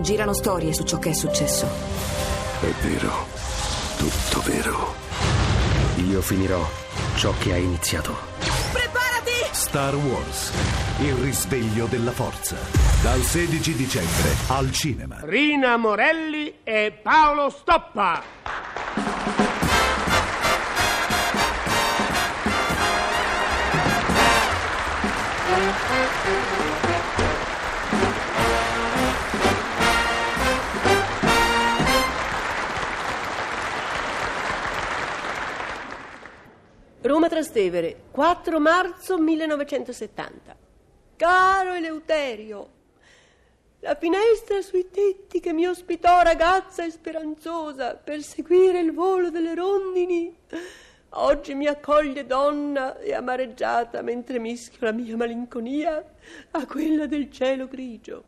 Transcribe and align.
Girano 0.00 0.32
storie 0.32 0.72
su 0.72 0.82
ciò 0.84 0.98
che 0.98 1.10
è 1.10 1.12
successo. 1.12 1.66
È 2.60 2.86
vero, 2.86 3.26
tutto 3.98 4.40
vero. 4.50 4.94
Io 5.96 6.22
finirò 6.22 6.66
ciò 7.16 7.34
che 7.38 7.52
ha 7.52 7.56
iniziato. 7.56 8.16
Preparati! 8.72 9.30
Star 9.52 9.94
Wars, 9.94 10.52
il 11.00 11.14
risveglio 11.14 11.86
della 11.86 12.12
forza. 12.12 12.56
Dal 13.02 13.20
16 13.20 13.74
dicembre 13.74 14.34
al 14.48 14.72
cinema. 14.72 15.18
Rina 15.22 15.76
Morelli 15.76 16.60
e 16.64 16.98
Paolo 17.02 17.50
Stoppa. 17.50 18.22
Roma 37.20 37.34
Trastevere, 37.34 38.04
4 38.12 38.58
marzo 38.58 39.18
1970. 39.18 40.56
Caro 41.16 41.74
Eleuterio, 41.74 42.70
la 43.80 43.94
finestra 43.94 44.62
sui 44.62 44.88
tetti 44.90 45.38
che 45.38 45.52
mi 45.52 45.66
ospitò 45.66 46.22
ragazza 46.22 46.82
e 46.82 46.90
speranzosa 46.90 47.96
per 47.96 48.22
seguire 48.22 48.80
il 48.80 48.94
volo 48.94 49.28
delle 49.28 49.54
rondini, 49.54 50.34
oggi 51.10 51.52
mi 51.52 51.66
accoglie 51.66 52.24
donna 52.24 52.98
e 52.98 53.12
amareggiata 53.12 54.00
mentre 54.00 54.38
mischio 54.38 54.78
la 54.86 54.92
mia 54.92 55.14
malinconia 55.14 56.02
a 56.52 56.64
quella 56.64 57.04
del 57.04 57.30
cielo 57.30 57.68
grigio. 57.68 58.24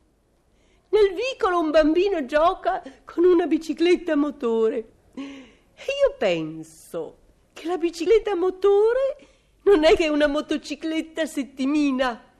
Nel 0.91 1.15
vicolo 1.15 1.61
un 1.61 1.71
bambino 1.71 2.27
gioca 2.27 2.83
con 3.07 3.25
una 3.25 3.47
bicicletta 3.47 4.13
a 4.13 4.17
motore. 4.17 4.87
E 5.15 5.85
io 6.05 6.15
penso 6.19 7.21
che 7.63 7.69
la 7.69 7.79
bicicletta 7.79 8.33
a 8.33 8.35
motore 8.35 9.17
non 9.63 9.85
è 9.85 9.95
che 9.95 10.09
una 10.09 10.27
motocicletta 10.27 11.27
settimina. 11.27 12.31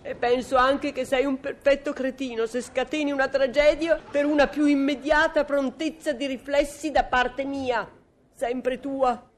E 0.00 0.14
penso 0.14 0.56
anche 0.56 0.92
che 0.92 1.04
sei 1.04 1.24
un 1.24 1.40
perfetto 1.40 1.92
cretino 1.92 2.46
se 2.46 2.62
scateni 2.62 3.10
una 3.10 3.28
tragedia 3.28 3.96
per 3.96 4.24
una 4.24 4.46
più 4.46 4.64
immediata 4.66 5.44
prontezza 5.44 6.12
di 6.12 6.26
riflessi 6.26 6.92
da 6.92 7.02
parte 7.02 7.44
mia, 7.44 7.90
sempre 8.32 8.78
tua. 8.78 9.28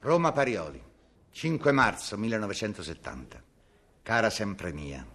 Roma 0.00 0.32
Parioli, 0.32 0.82
5 1.30 1.72
marzo 1.72 2.16
1970. 2.16 3.42
Cara 4.02 4.30
sempre 4.30 4.72
mia, 4.72 5.06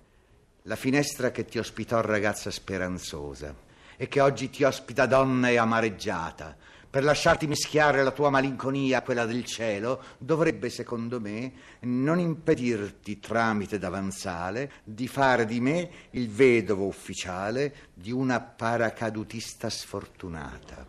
la 0.63 0.75
finestra 0.75 1.31
che 1.31 1.45
ti 1.45 1.57
ospitò 1.57 1.99
ragazza 2.01 2.51
speranzosa 2.51 3.55
e 3.97 4.07
che 4.07 4.21
oggi 4.21 4.51
ti 4.51 4.63
ospita 4.63 5.07
donna 5.07 5.49
e 5.49 5.57
amareggiata, 5.57 6.55
per 6.93 7.03
lasciarti 7.03 7.47
mischiare 7.47 8.03
la 8.03 8.11
tua 8.11 8.29
malinconia 8.29 8.99
a 8.99 9.01
quella 9.01 9.25
del 9.25 9.45
cielo, 9.45 9.99
dovrebbe, 10.19 10.69
secondo 10.69 11.19
me, 11.19 11.51
non 11.79 12.19
impedirti, 12.19 13.19
tramite 13.19 13.79
d'avanzale, 13.79 14.73
di 14.83 15.07
fare 15.07 15.45
di 15.45 15.59
me 15.59 15.89
il 16.11 16.29
vedovo 16.29 16.85
ufficiale 16.85 17.89
di 17.95 18.11
una 18.11 18.39
paracadutista 18.39 19.71
sfortunata. 19.71 20.85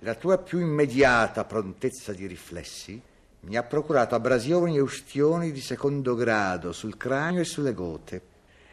La 0.00 0.16
tua 0.16 0.38
più 0.38 0.58
immediata 0.58 1.44
prontezza 1.44 2.12
di 2.12 2.26
riflessi 2.26 3.00
mi 3.42 3.56
ha 3.56 3.62
procurato 3.62 4.16
abrasioni 4.16 4.74
e 4.74 4.80
ustioni 4.80 5.52
di 5.52 5.60
secondo 5.60 6.16
grado 6.16 6.72
sul 6.72 6.96
cranio 6.96 7.42
e 7.42 7.44
sulle 7.44 7.74
gote. 7.74 8.22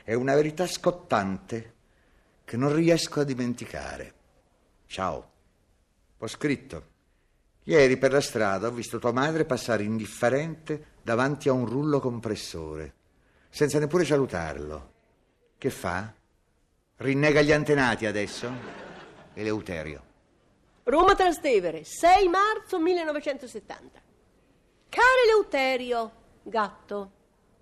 È 0.04 0.16
una 0.16 0.34
verità 0.34 0.66
scottante 0.66 1.74
che 2.44 2.58
non 2.58 2.74
riesco 2.74 3.20
a 3.20 3.24
dimenticare. 3.24 4.14
Ciao. 4.88 5.33
Ho 6.24 6.28
scritto. 6.28 6.92
Ieri 7.64 7.98
per 7.98 8.14
la 8.14 8.22
strada 8.22 8.68
ho 8.68 8.72
visto 8.72 8.98
tua 8.98 9.12
madre 9.12 9.44
passare 9.44 9.84
indifferente 9.84 10.92
davanti 11.02 11.50
a 11.50 11.52
un 11.52 11.66
rullo 11.66 12.00
compressore, 12.00 12.94
senza 13.50 13.78
neppure 13.78 14.06
salutarlo. 14.06 14.92
Che 15.58 15.70
fa? 15.70 16.14
Rinnega 16.96 17.42
gli 17.42 17.52
antenati 17.52 18.06
adesso? 18.06 18.50
Eleuterio. 19.34 20.02
Roma 20.84 21.14
Trastevere, 21.14 21.84
6 21.84 22.30
marzo 22.30 22.80
1970. 22.80 24.02
Caro 24.88 25.08
Eleuterio, 25.26 26.12
gatto. 26.42 27.12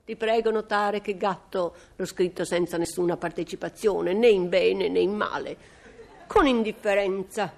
Ti 0.05 0.15
prego 0.15 0.51
notare 0.51 1.01
che 1.01 1.17
gatto 1.17 1.75
l'ho 1.95 2.05
scritto 2.05 2.45
senza 2.45 2.77
nessuna 2.77 3.17
partecipazione, 3.17 4.13
né 4.13 4.27
in 4.27 4.49
bene 4.49 4.87
né 4.87 4.99
in 4.99 5.15
male, 5.15 5.57
con 6.27 6.45
indifferenza 6.45 7.57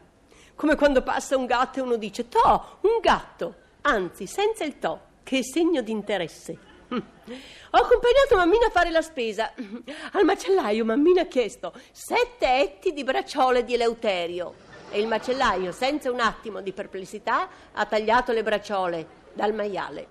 come 0.55 0.75
quando 0.75 1.01
passa 1.01 1.37
un 1.37 1.45
gatto 1.45 1.79
e 1.79 1.81
uno 1.81 1.95
dice 1.97 2.29
to, 2.29 2.77
un 2.81 2.99
gatto, 3.01 3.55
anzi 3.81 4.27
senza 4.27 4.63
il 4.63 4.79
to, 4.79 4.99
che 5.23 5.43
segno 5.43 5.81
di 5.81 5.91
interesse. 5.91 6.57
Ho 6.89 7.77
accompagnato 7.77 8.35
mammina 8.35 8.67
a 8.67 8.69
fare 8.69 8.91
la 8.91 9.01
spesa. 9.01 9.51
Al 10.11 10.25
macellaio 10.25 10.85
mammina 10.85 11.21
ha 11.21 11.25
chiesto 11.25 11.73
sette 11.91 12.59
etti 12.59 12.93
di 12.93 13.03
bracciole 13.03 13.63
di 13.63 13.73
Eleuterio 13.73 14.53
e 14.91 14.99
il 14.99 15.07
macellaio, 15.07 15.71
senza 15.71 16.11
un 16.11 16.19
attimo 16.19 16.61
di 16.61 16.71
perplessità, 16.71 17.47
ha 17.71 17.85
tagliato 17.85 18.31
le 18.31 18.43
bracciole 18.43 19.07
dal 19.33 19.53
maiale. 19.53 20.07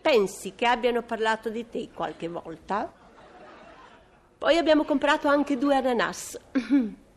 Pensi 0.00 0.54
che 0.54 0.66
abbiano 0.66 1.02
parlato 1.02 1.48
di 1.48 1.68
te 1.68 1.88
qualche 1.92 2.28
volta? 2.28 2.92
Poi 4.38 4.56
abbiamo 4.56 4.84
comprato 4.84 5.26
anche 5.26 5.58
due 5.58 5.74
ananas. 5.74 6.38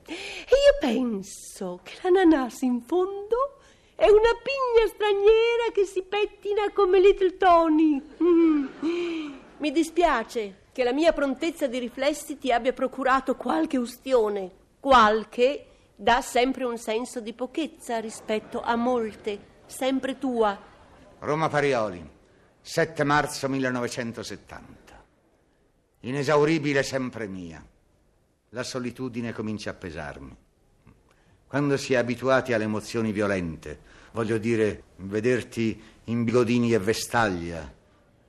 E 0.05 0.13
io 0.13 0.77
penso 0.79 1.79
che 1.83 1.93
l'ananas 2.01 2.61
in 2.61 2.81
fondo 2.81 3.59
è 3.95 4.09
una 4.09 4.31
pigna 4.41 4.87
straniera 4.87 5.71
che 5.73 5.85
si 5.85 6.01
pettina 6.01 6.71
come 6.73 6.99
Little 6.99 7.37
Tony. 7.37 8.01
Mm. 8.21 8.67
Mi 9.57 9.71
dispiace 9.71 10.63
che 10.71 10.83
la 10.83 10.91
mia 10.91 11.13
prontezza 11.13 11.67
di 11.67 11.77
riflessi 11.77 12.37
ti 12.37 12.51
abbia 12.51 12.73
procurato 12.73 13.35
qualche 13.35 13.77
ustione, 13.77 14.49
qualche 14.79 15.67
dà 15.95 16.21
sempre 16.21 16.63
un 16.63 16.77
senso 16.77 17.19
di 17.19 17.33
pochezza 17.33 17.99
rispetto 17.99 18.61
a 18.61 18.75
molte, 18.75 19.39
sempre 19.67 20.17
tua. 20.17 20.59
Roma 21.19 21.47
Parioli, 21.47 22.03
7 22.59 23.03
marzo 23.03 23.47
1970. 23.47 25.03
Inesauribile 25.99 26.81
sempre 26.81 27.27
mia 27.27 27.63
la 28.53 28.63
solitudine 28.63 29.31
comincia 29.31 29.69
a 29.69 29.73
pesarmi. 29.73 30.35
Quando 31.47 31.77
si 31.77 31.93
è 31.93 31.97
abituati 31.97 32.51
alle 32.51 32.65
emozioni 32.65 33.13
violente, 33.13 33.79
voglio 34.11 34.37
dire, 34.37 34.83
vederti 34.97 35.81
in 36.05 36.25
bigodini 36.25 36.73
e 36.73 36.79
vestaglia, 36.79 37.73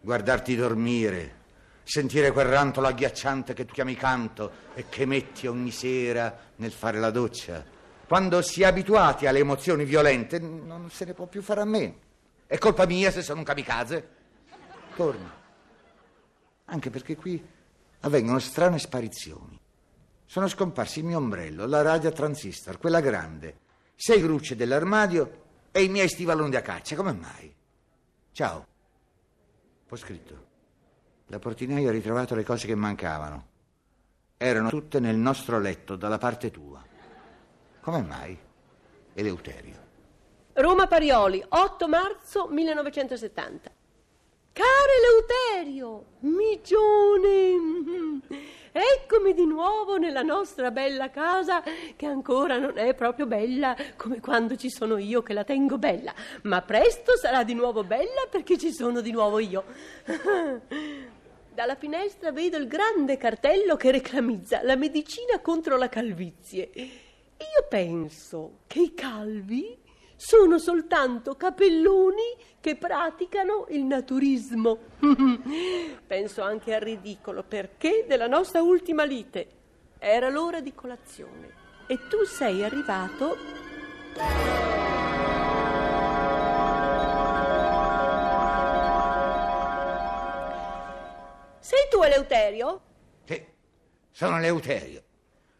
guardarti 0.00 0.54
dormire, 0.54 1.40
sentire 1.82 2.30
quel 2.30 2.46
rantolo 2.46 2.86
agghiacciante 2.86 3.52
che 3.52 3.64
tu 3.64 3.72
chiami 3.72 3.96
canto 3.96 4.52
e 4.74 4.88
che 4.88 5.06
metti 5.06 5.48
ogni 5.48 5.72
sera 5.72 6.38
nel 6.56 6.70
fare 6.70 7.00
la 7.00 7.10
doccia. 7.10 7.64
Quando 8.06 8.42
si 8.42 8.62
è 8.62 8.66
abituati 8.66 9.26
alle 9.26 9.40
emozioni 9.40 9.84
violente, 9.84 10.38
non 10.38 10.88
se 10.90 11.04
ne 11.04 11.14
può 11.14 11.26
più 11.26 11.42
fare 11.42 11.62
a 11.62 11.64
me. 11.64 11.96
È 12.46 12.58
colpa 12.58 12.86
mia 12.86 13.10
se 13.10 13.22
sono 13.22 13.40
un 13.40 13.44
kamikaze. 13.44 14.08
Torni. 14.94 15.30
Anche 16.66 16.90
perché 16.90 17.16
qui 17.16 17.44
avvengono 18.00 18.38
strane 18.38 18.78
sparizioni. 18.78 19.58
Sono 20.32 20.48
scomparsi 20.48 21.00
il 21.00 21.04
mio 21.04 21.18
ombrello, 21.18 21.66
la 21.66 21.82
radio 21.82 22.10
transistor, 22.10 22.78
quella 22.78 23.00
grande, 23.00 23.58
sei 23.94 24.18
grucce 24.22 24.56
dell'armadio 24.56 25.42
e 25.70 25.82
i 25.82 25.90
miei 25.90 26.08
stivaloni 26.08 26.48
da 26.48 26.62
caccia. 26.62 26.96
Come 26.96 27.12
mai? 27.12 27.54
Ciao. 28.32 28.66
Ho 29.90 29.94
scritto. 29.94 30.46
La 31.26 31.38
portinaia 31.38 31.90
ha 31.90 31.92
ritrovato 31.92 32.34
le 32.34 32.44
cose 32.44 32.66
che 32.66 32.74
mancavano. 32.74 33.46
Erano 34.38 34.70
tutte 34.70 35.00
nel 35.00 35.16
nostro 35.16 35.58
letto, 35.58 35.96
dalla 35.96 36.16
parte 36.16 36.50
tua. 36.50 36.82
Come 37.82 38.00
mai? 38.00 38.38
Eleuterio. 39.12 39.80
Roma 40.54 40.86
Parioli, 40.86 41.44
8 41.46 41.88
marzo 41.88 42.46
1970. 42.48 43.70
Caro 44.50 44.92
Eleuterio, 44.96 46.04
migione! 46.20 47.60
Eccomi 48.74 49.34
di 49.34 49.44
nuovo 49.44 49.98
nella 49.98 50.22
nostra 50.22 50.70
bella 50.70 51.10
casa, 51.10 51.62
che 51.94 52.06
ancora 52.06 52.56
non 52.56 52.78
è 52.78 52.94
proprio 52.94 53.26
bella 53.26 53.76
come 53.96 54.18
quando 54.18 54.56
ci 54.56 54.70
sono 54.70 54.96
io 54.96 55.22
che 55.22 55.34
la 55.34 55.44
tengo 55.44 55.76
bella, 55.76 56.14
ma 56.44 56.62
presto 56.62 57.14
sarà 57.18 57.44
di 57.44 57.52
nuovo 57.52 57.84
bella 57.84 58.26
perché 58.30 58.56
ci 58.56 58.72
sono 58.72 59.02
di 59.02 59.12
nuovo 59.12 59.38
io. 59.40 59.64
Dalla 61.52 61.74
finestra 61.76 62.32
vedo 62.32 62.56
il 62.56 62.66
grande 62.66 63.18
cartello 63.18 63.76
che 63.76 63.90
reclamizza 63.90 64.62
la 64.62 64.76
medicina 64.76 65.38
contro 65.40 65.76
la 65.76 65.90
calvizie. 65.90 66.70
Io 66.74 67.66
penso 67.68 68.60
che 68.66 68.80
i 68.80 68.94
calvi 68.94 69.81
sono 70.24 70.58
soltanto 70.58 71.34
capelloni 71.34 72.36
che 72.60 72.76
praticano 72.76 73.66
il 73.70 73.82
naturismo. 73.82 74.78
Penso 76.06 76.42
anche 76.42 76.72
al 76.72 76.80
ridicolo 76.80 77.42
perché 77.42 78.04
della 78.06 78.28
nostra 78.28 78.62
ultima 78.62 79.02
lite. 79.02 79.48
Era 79.98 80.28
l'ora 80.28 80.60
di 80.60 80.72
colazione 80.74 81.52
e 81.88 81.98
tu 82.08 82.24
sei 82.24 82.62
arrivato 82.62 83.36
Sei 91.58 91.88
tu 91.90 92.00
Eleuterio? 92.00 92.80
Sì, 93.24 93.44
sono 94.12 94.38
Eleuterio. 94.38 95.02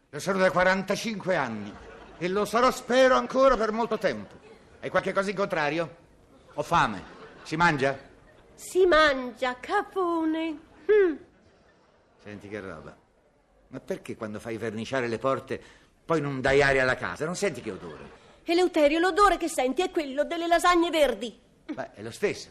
Lo 0.09 0.19
sono 0.19 0.37
da 0.37 0.51
45 0.51 1.35
anni 1.35 1.73
e 2.17 2.27
lo 2.29 2.45
sarò, 2.45 2.71
spero, 2.71 3.15
ancora 3.15 3.57
per 3.57 3.73
molto 3.73 3.97
tempo. 3.97 4.42
Hai 4.83 4.89
qualche 4.89 5.13
cosa 5.13 5.29
in 5.29 5.37
contrario? 5.37 5.95
Ho 6.55 6.61
fame. 6.61 7.01
Si 7.43 7.55
mangia? 7.55 7.97
Si 8.53 8.85
mangia, 8.85 9.57
capone. 9.57 10.59
Mm. 10.91 11.15
Senti 12.21 12.49
che 12.49 12.59
roba. 12.59 12.93
Ma 13.69 13.79
perché 13.79 14.17
quando 14.17 14.41
fai 14.41 14.57
verniciare 14.57 15.07
le 15.07 15.19
porte 15.19 15.61
poi 16.03 16.19
non 16.19 16.41
dai 16.41 16.61
aria 16.61 16.81
alla 16.81 16.97
casa? 16.97 17.23
Non 17.23 17.37
senti 17.37 17.61
che 17.61 17.71
odore? 17.71 18.09
Eleuterio, 18.43 18.99
l'odore 18.99 19.37
che 19.37 19.47
senti 19.47 19.81
è 19.81 19.89
quello 19.89 20.25
delle 20.25 20.47
lasagne 20.47 20.89
verdi. 20.89 21.39
Beh, 21.73 21.93
è 21.93 22.01
lo 22.01 22.11
stesso. 22.11 22.49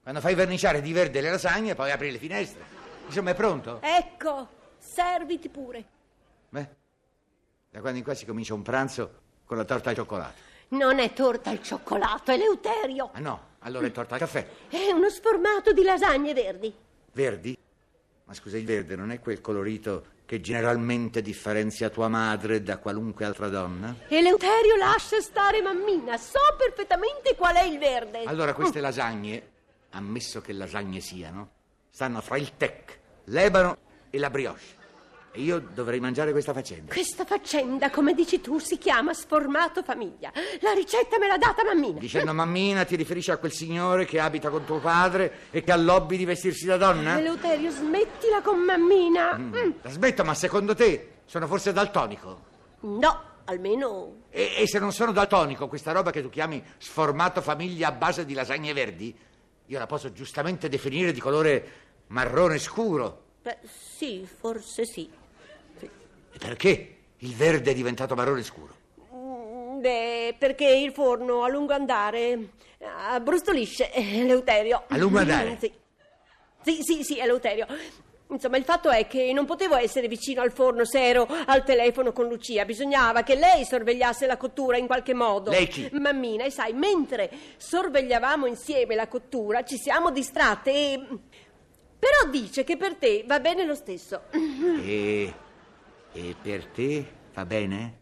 Quando 0.00 0.20
fai 0.20 0.36
verniciare 0.36 0.80
di 0.80 0.92
verde 0.92 1.20
le 1.20 1.30
lasagne, 1.30 1.74
poi 1.74 1.90
apri 1.90 2.12
le 2.12 2.18
finestre. 2.18 2.62
Insomma, 3.04 3.30
è 3.30 3.34
pronto? 3.34 3.80
Ecco, 3.82 4.48
serviti 4.78 5.48
pure. 5.48 5.84
Beh, 6.50 6.68
da 7.68 7.80
quando 7.80 7.98
in 7.98 8.04
qua 8.04 8.14
si 8.14 8.26
comincia 8.26 8.54
un 8.54 8.62
pranzo 8.62 9.22
con 9.44 9.56
la 9.56 9.64
torta 9.64 9.90
al 9.90 9.96
cioccolato. 9.96 10.47
Non 10.68 10.98
è 10.98 11.12
torta 11.12 11.50
al 11.50 11.62
cioccolato, 11.62 12.30
Eleuterio. 12.30 13.10
Ah 13.12 13.20
no, 13.20 13.40
allora 13.60 13.86
è 13.86 13.90
torta 13.90 14.14
al 14.14 14.20
caffè. 14.20 14.46
È 14.68 14.90
uno 14.92 15.08
sformato 15.08 15.72
di 15.72 15.82
lasagne 15.82 16.34
verdi. 16.34 16.74
Verdi? 17.12 17.56
Ma 18.24 18.34
scusa, 18.34 18.58
il 18.58 18.66
verde 18.66 18.94
non 18.94 19.10
è 19.10 19.20
quel 19.20 19.40
colorito 19.40 20.16
che 20.26 20.42
generalmente 20.42 21.22
differenzia 21.22 21.88
tua 21.88 22.08
madre 22.08 22.62
da 22.62 22.76
qualunque 22.76 23.24
altra 23.24 23.48
donna? 23.48 23.94
Eleuterio, 24.08 24.76
lascia 24.76 25.20
stare 25.22 25.62
mammina. 25.62 26.18
So 26.18 26.38
perfettamente 26.58 27.34
qual 27.34 27.56
è 27.56 27.62
il 27.62 27.78
verde. 27.78 28.24
Allora 28.24 28.52
queste 28.52 28.80
lasagne, 28.80 29.50
ammesso 29.92 30.42
che 30.42 30.52
lasagne 30.52 31.00
siano, 31.00 31.50
stanno 31.88 32.20
fra 32.20 32.36
il 32.36 32.58
tec, 32.58 32.98
l'ebano 33.24 33.78
e 34.10 34.18
la 34.18 34.28
brioche. 34.28 34.77
Io 35.38 35.60
dovrei 35.60 36.00
mangiare 36.00 36.32
questa 36.32 36.52
faccenda. 36.52 36.92
Questa 36.92 37.24
faccenda, 37.24 37.90
come 37.90 38.12
dici 38.12 38.40
tu, 38.40 38.58
si 38.58 38.76
chiama 38.76 39.14
sformato 39.14 39.82
famiglia. 39.82 40.32
La 40.60 40.72
ricetta 40.72 41.18
me 41.18 41.28
l'ha 41.28 41.38
data 41.38 41.62
mammina. 41.64 41.98
Dicendo 42.00 42.32
mammina 42.32 42.84
ti 42.84 42.96
riferisci 42.96 43.30
a 43.30 43.36
quel 43.36 43.52
signore 43.52 44.04
che 44.04 44.18
abita 44.18 44.50
con 44.50 44.64
tuo 44.64 44.78
padre 44.80 45.46
e 45.50 45.62
che 45.62 45.70
ha 45.70 45.76
l'hobby 45.76 46.16
di 46.16 46.24
vestirsi 46.24 46.66
da 46.66 46.76
donna? 46.76 47.18
Eleuterio, 47.18 47.70
smettila 47.70 48.42
con 48.42 48.58
mammina. 48.58 49.36
Mm. 49.38 49.54
Mm. 49.54 49.70
La 49.82 49.90
smetto, 49.90 50.24
ma 50.24 50.34
secondo 50.34 50.74
te 50.74 51.18
sono 51.24 51.46
forse 51.46 51.72
daltonico? 51.72 52.46
No, 52.80 53.22
almeno 53.44 54.22
E, 54.30 54.54
e 54.58 54.66
se 54.66 54.78
non 54.78 54.92
sono 54.92 55.12
daltonico, 55.12 55.68
questa 55.68 55.92
roba 55.92 56.10
che 56.10 56.22
tu 56.22 56.30
chiami 56.30 56.62
sformato 56.78 57.40
famiglia 57.40 57.88
a 57.88 57.92
base 57.92 58.24
di 58.24 58.34
lasagne 58.34 58.72
verdi, 58.72 59.16
io 59.66 59.78
la 59.78 59.86
posso 59.86 60.12
giustamente 60.12 60.68
definire 60.68 61.12
di 61.12 61.20
colore 61.20 61.72
marrone 62.08 62.58
scuro. 62.58 63.26
Beh, 63.42 63.58
sì, 63.64 64.26
forse 64.26 64.84
sì. 64.84 65.08
Perché 66.38 66.96
il 67.18 67.34
verde 67.34 67.70
è 67.70 67.74
diventato 67.74 68.14
marrone 68.14 68.42
scuro? 68.42 68.74
Mm, 69.14 69.80
Beh, 69.80 70.36
perché 70.38 70.68
il 70.68 70.92
forno 70.92 71.42
a 71.42 71.48
lungo 71.48 71.72
andare 71.72 72.50
abbrustollisce, 73.10 73.92
eh, 73.92 74.20
Eleuterio. 74.20 74.84
A 74.88 74.96
lungo 74.96 75.18
andare? 75.18 75.56
Sì. 75.60 75.72
Sì, 76.62 76.82
sì, 76.82 77.02
sì, 77.04 77.18
Eleuterio. 77.18 77.66
Insomma, 78.30 78.58
il 78.58 78.64
fatto 78.64 78.90
è 78.90 79.06
che 79.06 79.32
non 79.32 79.46
potevo 79.46 79.74
essere 79.76 80.06
vicino 80.06 80.42
al 80.42 80.52
forno 80.52 80.84
se 80.84 81.02
ero 81.02 81.26
al 81.46 81.64
telefono 81.64 82.12
con 82.12 82.28
Lucia. 82.28 82.66
Bisognava 82.66 83.22
che 83.22 83.36
lei 83.36 83.64
sorvegliasse 83.64 84.26
la 84.26 84.36
cottura 84.36 84.76
in 84.76 84.86
qualche 84.86 85.14
modo. 85.14 85.50
Lei 85.50 85.66
chi? 85.66 85.88
Mammina, 85.92 86.44
e 86.44 86.50
sai, 86.50 86.74
mentre 86.74 87.30
sorvegliavamo 87.56 88.44
insieme 88.46 88.94
la 88.94 89.08
cottura, 89.08 89.64
ci 89.64 89.78
siamo 89.78 90.10
distratte 90.10 90.70
e... 90.70 91.06
Però 91.98 92.30
dice 92.30 92.62
che 92.64 92.76
per 92.76 92.94
te 92.94 93.24
va 93.26 93.40
bene 93.40 93.64
lo 93.64 93.74
stesso. 93.74 94.24
E, 94.30 95.32
e 96.18 96.34
per 96.40 96.66
te 96.66 97.06
va 97.32 97.46
bene? 97.46 97.98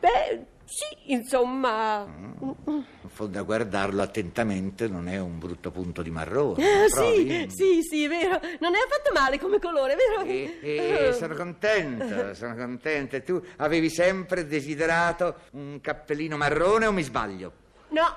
Beh, 0.00 0.46
sì, 0.64 1.12
insomma... 1.12 2.06
In 2.40 2.84
fondo 3.08 3.38
a 3.38 3.42
guardarlo 3.42 4.00
attentamente 4.00 4.88
non 4.88 5.06
è 5.06 5.18
un 5.18 5.38
brutto 5.38 5.70
punto 5.70 6.00
di 6.00 6.10
marrone. 6.10 6.64
Ah, 6.64 6.88
sì, 6.88 7.46
sì, 7.50 7.82
sì, 7.82 8.08
vero. 8.08 8.40
Non 8.60 8.74
è 8.74 8.78
affatto 8.78 9.12
male 9.12 9.38
come 9.38 9.58
colore, 9.58 9.94
vero? 9.94 10.22
E, 10.22 10.58
e 10.62 11.12
sono 11.12 11.34
contento, 11.34 12.32
sono 12.32 12.54
contento. 12.54 13.22
Tu 13.22 13.44
avevi 13.56 13.90
sempre 13.90 14.46
desiderato 14.46 15.40
un 15.50 15.80
cappellino 15.82 16.38
marrone 16.38 16.86
o 16.86 16.92
mi 16.92 17.02
sbaglio? 17.02 17.52
No, 17.88 18.16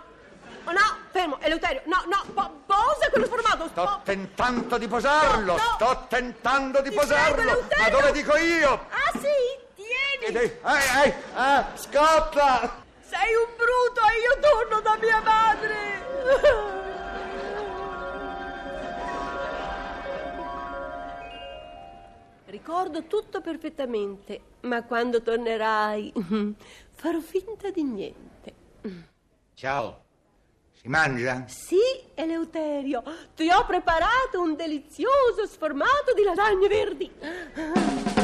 no, 0.68 1.03
fermo, 1.14 1.38
Eleuterio, 1.40 1.82
no, 1.86 2.04
no, 2.08 2.24
po- 2.34 2.52
posa 2.66 3.10
quello 3.12 3.26
sformato. 3.28 3.68
Sto 3.70 3.84
po- 3.86 4.02
tentando 4.04 4.78
di 4.80 4.88
posarlo, 4.88 5.46
No, 5.46 5.54
no. 5.54 5.74
sto 5.76 6.06
tentando 6.10 6.82
di 6.82 6.90
Ti 6.90 6.96
posarlo. 6.96 7.36
prego. 7.36 7.68
Ma 7.78 7.90
dove 7.90 8.12
dico 8.12 8.36
io? 8.36 8.72
Ah, 8.90 9.12
sì, 9.20 9.60
tieni. 9.76 10.34
dai- 10.34 10.58
Ai, 10.64 10.88
ai, 11.04 11.14
ah, 11.36 11.68
scotta! 11.76 12.82
Sei 13.02 13.34
un 13.36 13.56
bruto 13.56 14.02
e 14.02 14.20
io 14.20 14.40
torno 14.42 14.82
da 14.82 14.98
mia 15.00 15.22
madre. 15.22 15.92
Ricordo 22.46 23.06
tutto 23.08 23.42
perfettamente, 23.42 24.42
ma 24.62 24.84
quando 24.84 25.22
tornerai 25.22 26.14
farò 26.92 27.20
finta 27.20 27.72
di 27.72 27.84
niente. 27.84 28.54
Ciao. 29.56 30.03
Si 30.84 30.90
mangia? 30.90 31.46
Sì, 31.48 31.80
Eleuterio, 32.14 33.04
ti 33.38 33.50
ho 33.50 33.66
preparato 33.66 34.42
un 34.42 34.58
delizioso 34.58 35.48
sformato 35.48 36.12
di 36.14 36.24
lasagne 36.24 36.68
verdi. 36.68 38.23